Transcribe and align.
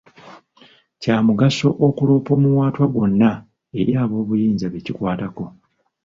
Kya 1.01 1.15
mugaso 1.27 1.67
okuloopa 1.87 2.31
omuwaatwa 2.37 2.85
gwonna 2.93 3.29
eri 3.79 3.91
aboobuyinza 4.01 4.65
be 4.69 4.79
kikwatako. 4.85 5.45